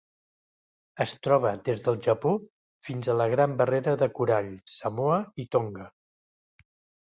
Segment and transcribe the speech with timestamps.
[1.03, 2.33] Es troba des del Japó
[2.89, 5.91] fins a la Gran Barrera de Corall, Samoa i Tonga.